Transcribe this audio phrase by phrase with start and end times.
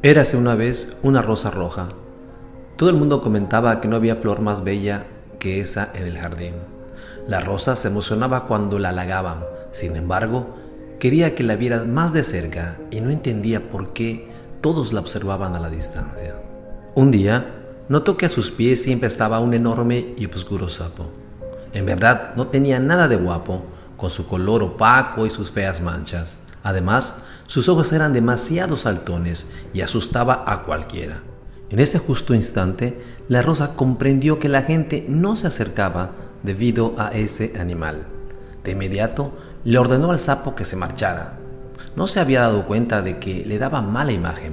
[0.00, 1.88] Érase una vez una rosa roja.
[2.76, 5.06] Todo el mundo comentaba que no había flor más bella
[5.40, 6.54] que esa en el jardín.
[7.26, 9.40] La rosa se emocionaba cuando la halagaban,
[9.72, 10.54] sin embargo,
[11.00, 14.28] quería que la vieran más de cerca y no entendía por qué
[14.60, 16.36] todos la observaban a la distancia.
[16.94, 17.56] Un día,
[17.88, 21.06] notó que a sus pies siempre estaba un enorme y oscuro sapo.
[21.72, 23.64] En verdad, no tenía nada de guapo,
[23.96, 26.36] con su color opaco y sus feas manchas.
[26.62, 31.22] Además, sus ojos eran demasiado saltones y asustaba a cualquiera.
[31.70, 36.10] En ese justo instante, la rosa comprendió que la gente no se acercaba
[36.42, 38.06] debido a ese animal.
[38.64, 39.32] De inmediato,
[39.64, 41.38] le ordenó al sapo que se marchara.
[41.96, 44.52] No se había dado cuenta de que le daba mala imagen.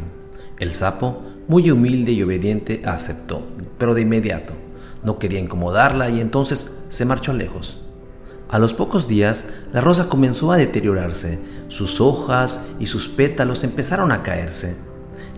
[0.58, 3.46] El sapo, muy humilde y obediente, aceptó,
[3.78, 4.54] pero de inmediato.
[5.04, 7.85] No quería incomodarla y entonces se marchó lejos.
[8.50, 14.12] A los pocos días, la rosa comenzó a deteriorarse, sus hojas y sus pétalos empezaron
[14.12, 14.78] a caerse.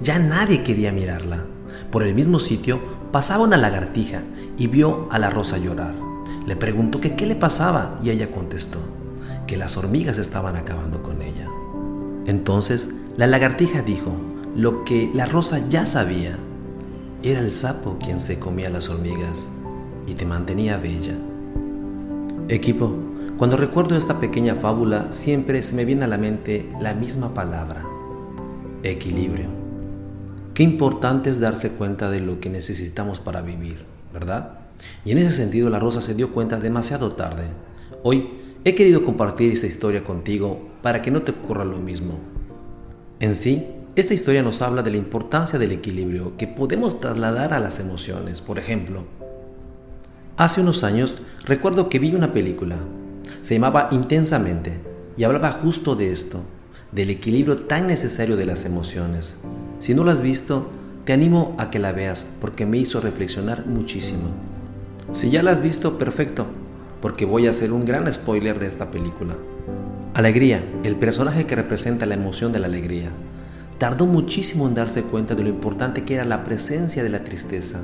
[0.01, 1.45] Ya nadie quería mirarla.
[1.91, 2.79] Por el mismo sitio
[3.11, 4.21] pasaba una lagartija
[4.57, 5.95] y vio a la rosa llorar.
[6.45, 8.79] Le preguntó que qué le pasaba y ella contestó
[9.47, 11.47] que las hormigas estaban acabando con ella.
[12.25, 14.11] Entonces la lagartija dijo
[14.55, 16.37] lo que la rosa ya sabía.
[17.23, 19.47] Era el sapo quien se comía las hormigas
[20.05, 21.15] y te mantenía bella.
[22.49, 22.95] Equipo,
[23.37, 27.85] cuando recuerdo esta pequeña fábula siempre se me viene a la mente la misma palabra,
[28.83, 29.47] equilibrio.
[30.53, 34.59] Qué importante es darse cuenta de lo que necesitamos para vivir, ¿verdad?
[35.03, 37.43] Y en ese sentido la Rosa se dio cuenta demasiado tarde.
[38.01, 38.29] Hoy
[38.63, 42.13] he querido compartir esa historia contigo para que no te ocurra lo mismo.
[43.19, 47.59] En sí, esta historia nos habla de la importancia del equilibrio que podemos trasladar a
[47.59, 48.39] las emociones.
[48.39, 49.03] Por ejemplo,
[50.37, 52.75] Hace unos años recuerdo que vi una película.
[53.41, 54.73] Se llamaba Intensamente
[55.17, 56.41] y hablaba justo de esto,
[56.91, 59.35] del equilibrio tan necesario de las emociones.
[59.79, 60.69] Si no la has visto,
[61.05, 64.29] te animo a que la veas porque me hizo reflexionar muchísimo.
[65.11, 66.45] Si ya la has visto, perfecto,
[67.01, 69.35] porque voy a hacer un gran spoiler de esta película.
[70.13, 73.09] Alegría, el personaje que representa la emoción de la alegría.
[73.79, 77.79] Tardó muchísimo en darse cuenta de lo importante que era la presencia de la tristeza.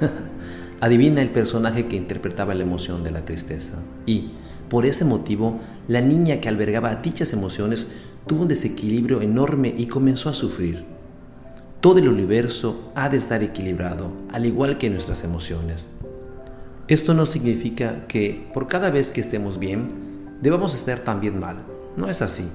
[0.82, 3.74] Adivina el personaje que interpretaba la emoción de la tristeza.
[4.04, 4.32] Y,
[4.68, 7.92] por ese motivo, la niña que albergaba dichas emociones
[8.26, 10.82] tuvo un desequilibrio enorme y comenzó a sufrir.
[11.80, 15.86] Todo el universo ha de estar equilibrado, al igual que nuestras emociones.
[16.88, 19.86] Esto no significa que por cada vez que estemos bien,
[20.40, 21.62] debamos estar también mal.
[21.96, 22.50] No es así.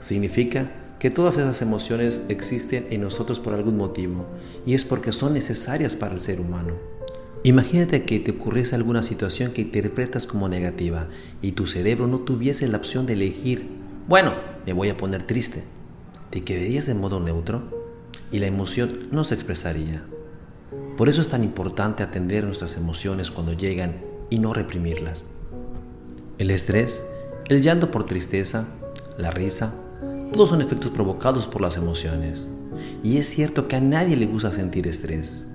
[0.00, 4.24] Significa que todas esas emociones existen en nosotros por algún motivo
[4.64, 6.97] y es porque son necesarias para el ser humano.
[7.44, 11.06] Imagínate que te ocurriese alguna situación que interpretas como negativa
[11.40, 13.68] y tu cerebro no tuviese la opción de elegir,
[14.08, 14.34] bueno,
[14.66, 15.62] me voy a poner triste.
[16.30, 17.62] Te quedarías en modo neutro
[18.32, 20.04] y la emoción no se expresaría.
[20.96, 23.96] Por eso es tan importante atender nuestras emociones cuando llegan
[24.30, 25.24] y no reprimirlas.
[26.38, 27.04] El estrés,
[27.48, 28.66] el llanto por tristeza,
[29.16, 29.74] la risa,
[30.32, 32.48] todos son efectos provocados por las emociones.
[33.02, 35.46] Y es cierto que a nadie le gusta sentir estrés.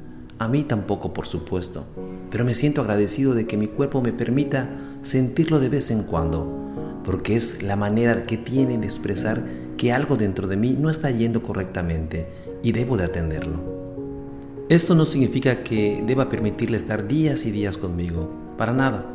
[0.44, 1.86] A mí tampoco, por supuesto,
[2.30, 4.72] pero me siento agradecido de que mi cuerpo me permita
[5.02, 9.42] sentirlo de vez en cuando, porque es la manera que tiene de expresar
[9.78, 12.28] que algo dentro de mí no está yendo correctamente
[12.62, 14.66] y debo de atenderlo.
[14.68, 19.06] Esto no significa que deba permitirle estar días y días conmigo, para nada.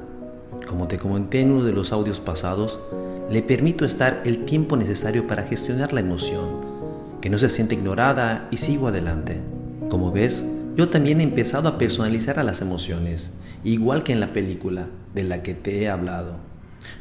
[0.67, 2.81] Como te comenté en uno de los audios pasados,
[3.31, 6.49] le permito estar el tiempo necesario para gestionar la emoción,
[7.21, 9.43] que no se siente ignorada y sigo adelante.
[9.91, 10.47] Como ves,
[10.79, 13.33] yo también he empezado a personalizar a las emociones,
[13.65, 16.37] igual que en la película de la que te he hablado.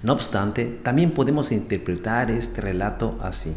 [0.01, 3.53] No obstante, también podemos interpretar este relato así.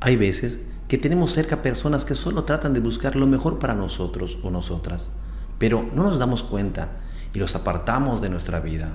[0.00, 4.38] Hay veces que tenemos cerca personas que solo tratan de buscar lo mejor para nosotros
[4.42, 5.10] o nosotras,
[5.56, 6.88] pero no nos damos cuenta
[7.32, 8.90] y los apartamos de nuestra vida,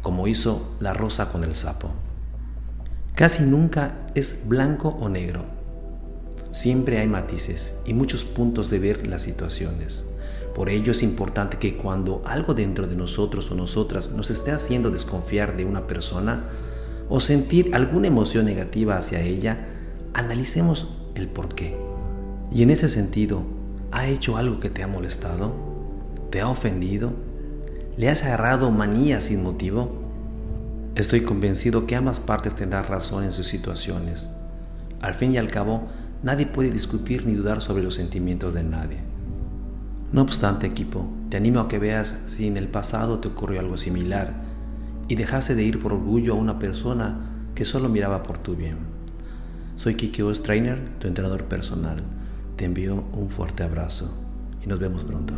[0.00, 1.90] como hizo la rosa con el sapo.
[3.14, 5.59] Casi nunca es blanco o negro
[6.52, 10.04] Siempre hay matices y muchos puntos de ver las situaciones.
[10.54, 14.90] Por ello es importante que cuando algo dentro de nosotros o nosotras nos esté haciendo
[14.90, 16.44] desconfiar de una persona
[17.08, 19.68] o sentir alguna emoción negativa hacia ella,
[20.12, 21.76] analicemos el por qué.
[22.52, 23.42] Y en ese sentido,
[23.92, 25.52] ¿ha hecho algo que te ha molestado?
[26.30, 27.12] ¿Te ha ofendido?
[27.96, 30.00] ¿Le has agarrado manía sin motivo?
[30.96, 34.30] Estoy convencido que ambas partes tendrán razón en sus situaciones.
[35.00, 35.84] Al fin y al cabo,
[36.22, 38.98] Nadie puede discutir ni dudar sobre los sentimientos de nadie.
[40.12, 43.78] No obstante, equipo, te animo a que veas si en el pasado te ocurrió algo
[43.78, 44.34] similar
[45.08, 48.76] y dejase de ir por orgullo a una persona que solo miraba por tu bien.
[49.76, 52.02] Soy Kiki Trainer, tu entrenador personal.
[52.56, 54.14] Te envío un fuerte abrazo
[54.62, 55.28] y nos vemos pronto.